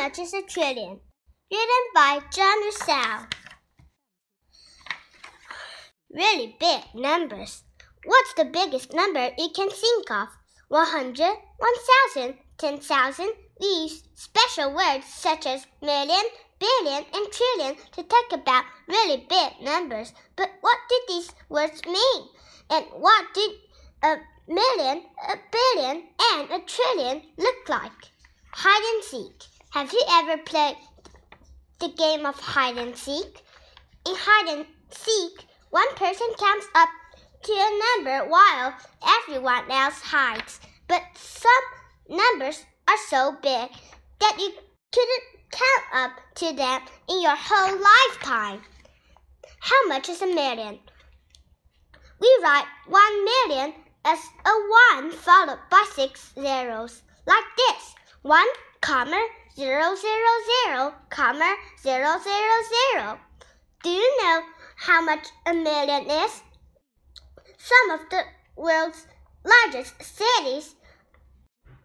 [0.00, 0.98] much is a trillion?
[1.52, 3.26] Written by John Russell.
[6.10, 7.64] Really big numbers.
[8.06, 10.28] What's the biggest number you can think of?
[10.68, 11.36] 100,
[12.14, 13.28] 1000, 10,000.
[13.60, 16.24] We use special words such as million,
[16.58, 20.14] billion, and trillion to talk about really big numbers.
[20.34, 22.22] But what did these words mean?
[22.70, 23.50] And what did
[24.02, 24.16] a
[24.48, 28.00] million, a billion, and a trillion look like?
[28.52, 29.59] Hide and seek.
[29.70, 30.76] Have you ever played
[31.78, 33.40] the game of hide and seek?
[34.04, 36.88] In hide and seek, one person counts up
[37.44, 38.74] to a number while
[39.06, 40.58] everyone else hides.
[40.88, 41.52] But some
[42.08, 43.70] numbers are so big
[44.18, 44.50] that you
[44.90, 48.62] couldn't count up to them in your whole lifetime.
[49.60, 50.80] How much is a million?
[52.18, 54.50] We write one million as a
[54.96, 57.94] one followed by six zeros, like this.
[58.22, 58.48] One
[58.80, 63.18] comma zero zero zero comma zero zero zero.
[63.82, 64.42] Do you know
[64.76, 66.42] how much a million is?
[67.58, 68.22] Some of the
[68.56, 69.06] world's
[69.44, 70.74] largest cities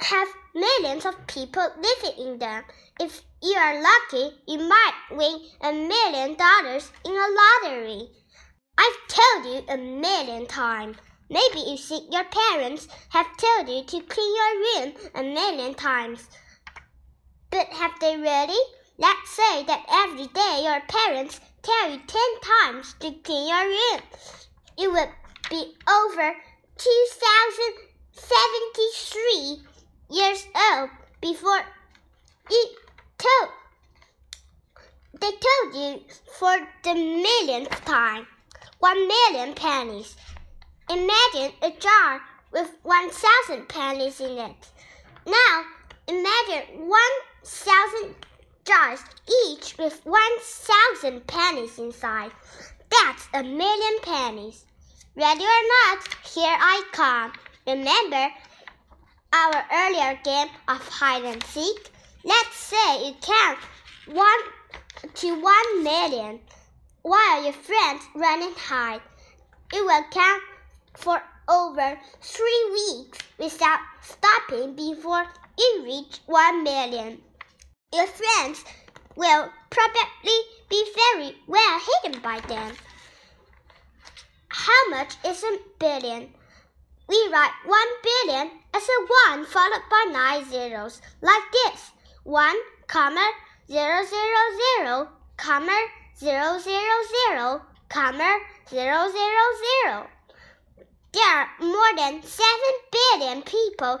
[0.00, 2.64] have millions of people living in them.
[3.00, 8.08] If you are lucky, you might win a million dollars in a lottery.
[8.76, 10.96] I've told you a million times.
[11.30, 16.28] Maybe you think your parents have told you to clean your room a million times.
[17.52, 18.58] But have they really?
[18.98, 24.00] Let's say that every day your parents tell you ten times to clean your room.
[24.76, 25.10] It would
[25.48, 26.34] be over
[26.78, 29.62] 2073
[30.10, 31.64] years old before
[32.50, 32.76] it
[33.18, 33.52] told
[35.22, 36.02] they told you
[36.38, 38.26] for the millionth time.
[38.80, 40.16] One million pennies.
[40.90, 44.70] Imagine a jar with 1,000 pennies in it.
[45.24, 45.64] Now,
[46.08, 46.88] imagine
[47.42, 48.14] 1,000
[48.64, 49.00] jars,
[49.46, 52.30] each with 1,000 pennies inside.
[52.90, 54.64] That's a million pennies.
[55.16, 57.32] Ready or not, here I come.
[57.66, 58.28] Remember
[59.32, 61.90] our earlier game of hide and seek?
[62.24, 63.58] Let's say you count
[64.06, 64.26] 1
[65.14, 66.40] to 1 million
[67.02, 69.02] while your friends run and hide.
[69.72, 70.42] It will count
[70.94, 75.26] for over three weeks without stopping before
[75.58, 77.20] you reach 1 million.
[77.92, 78.64] Your friends
[79.16, 80.38] will probably
[80.70, 82.72] be very well hidden by then.
[84.48, 86.32] How much is a billion?
[87.06, 91.90] We write 1 billion as a 1 followed by 9 zeros, like this
[92.24, 93.30] 1, comma,
[93.70, 94.08] 0, 0,
[94.78, 95.86] 0, comma,
[96.16, 96.80] 0, 0,
[97.28, 97.60] 0,
[97.90, 99.12] comma, 0, 0,
[99.84, 100.06] 0.
[101.12, 102.48] There are more than 7
[102.90, 104.00] billion people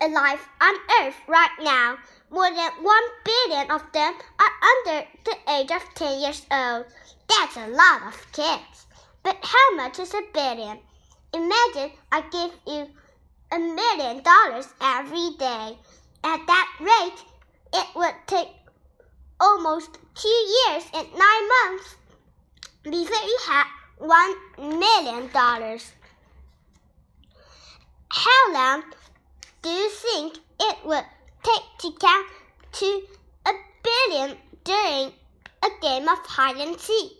[0.00, 1.98] alive on Earth right now.
[2.30, 6.86] More than 1 billion of them are under the age of 10 years old.
[7.28, 8.86] That's a lot of kids.
[9.22, 10.78] But how much is a billion?
[11.32, 12.88] Imagine I give you
[13.52, 15.78] a million dollars every day.
[16.24, 17.24] At that rate,
[17.74, 18.48] it would take
[19.40, 21.96] almost two years and nine months
[22.82, 23.66] before you have
[23.98, 24.34] one
[24.78, 25.92] million dollars.
[28.10, 28.82] How long
[29.62, 31.04] do you think it would
[31.42, 32.26] take to count
[32.72, 33.02] to
[33.46, 33.52] a
[33.82, 35.12] billion during
[35.62, 37.12] a game of hide and seek?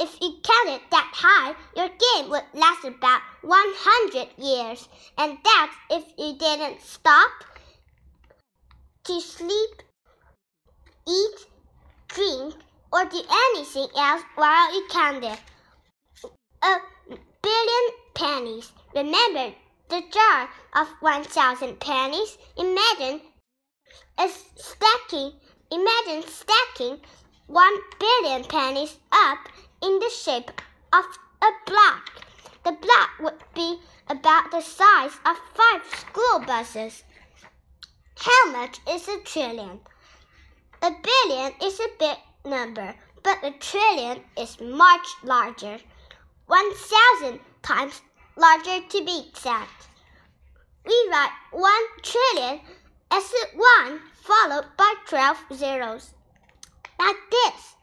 [0.00, 4.88] If you counted that high, your game would last about 100 years.
[5.16, 7.30] And that's if you didn't stop
[9.04, 9.82] to sleep,
[11.08, 11.46] eat,
[12.08, 12.54] drink,
[12.92, 13.22] or do
[13.54, 15.38] anything else while you counted.
[16.62, 16.76] A
[17.42, 17.84] billion
[18.14, 18.72] pennies.
[18.94, 19.54] Remember
[19.88, 22.38] the jar of 1,000 pennies?
[22.56, 23.20] Imagine
[24.18, 25.32] a stacking.
[25.70, 27.00] Imagine stacking
[27.46, 29.48] 1 billion pennies up
[29.82, 30.50] in the shape
[30.92, 31.04] of
[31.42, 32.10] a block.
[32.64, 33.78] The block would be
[34.08, 37.04] about the size of five school buses.
[38.16, 39.80] How much is a trillion?
[40.82, 45.78] A billion is a big number, but a trillion is much larger.
[46.46, 48.00] 1,000 times
[48.36, 49.88] larger to be exact.
[50.86, 51.72] We write 1
[52.02, 52.60] trillion
[53.10, 53.56] as a
[53.88, 56.14] 1 followed by 12 zeros.
[56.98, 57.74] Like this.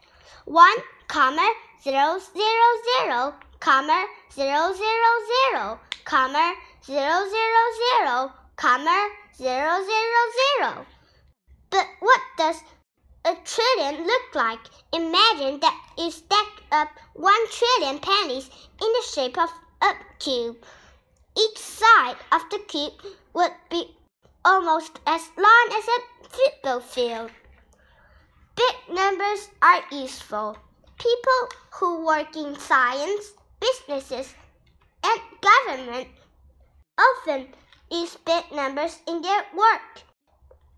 [0.45, 0.68] 1
[1.07, 1.48] comma
[1.83, 6.54] zero zero zero comma zero zero zero comma
[6.86, 10.86] zero zero zero comma zero zero zero.
[11.69, 12.63] But what does
[13.25, 14.59] a trillion look like?
[14.94, 18.50] Imagine that you stack up one trillion pennies
[18.81, 19.50] in the shape of
[19.81, 20.57] a cube.
[21.38, 22.94] Each side of the cube
[23.33, 23.95] would be
[24.44, 27.31] almost as long as a football field.
[28.56, 30.57] Big numbers are useful.
[30.98, 34.36] People who work in science, businesses,
[35.04, 36.07] and government
[37.00, 37.48] often
[37.89, 40.04] use big numbers in their work.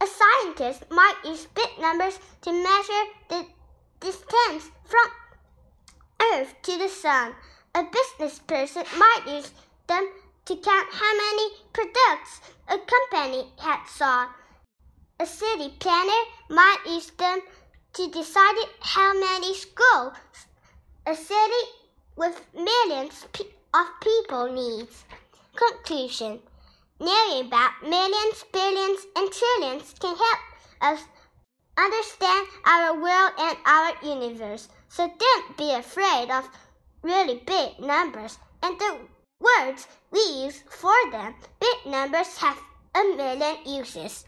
[0.02, 3.46] A scientist might use big numbers to measure the
[4.00, 5.08] distance from
[6.34, 7.34] Earth to the Sun.
[7.76, 9.52] A business person might use
[9.88, 10.08] them
[10.46, 14.30] to count how many products a company had sold.
[15.20, 17.42] A city planner might use them
[17.94, 20.14] to decide how many schools
[21.06, 21.64] a city
[22.16, 23.26] with millions
[23.74, 25.04] of people needs.
[25.56, 26.40] Conclusion
[27.00, 30.40] Knowing about millions, billions, and trillions can help
[30.82, 31.04] us
[31.76, 34.70] understand our world and our universe.
[34.90, 36.48] So don't be afraid of
[37.04, 38.98] really big numbers and the
[39.40, 41.36] words we use for them.
[41.60, 42.58] Big numbers have
[42.96, 44.26] a million uses.